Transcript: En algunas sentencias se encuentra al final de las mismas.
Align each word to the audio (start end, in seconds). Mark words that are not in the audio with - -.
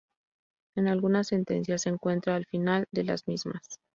En 0.75 0.87
algunas 0.87 1.27
sentencias 1.27 1.83
se 1.83 1.89
encuentra 1.89 2.33
al 2.35 2.47
final 2.47 2.87
de 2.91 3.03
las 3.03 3.27
mismas. 3.27 3.77